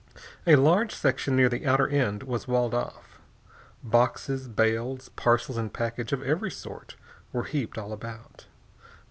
[0.47, 3.21] A large section near the outer end was walled off.
[3.83, 6.95] Boxes, bales, parcels and packages of every sort
[7.31, 8.47] were heaped all about.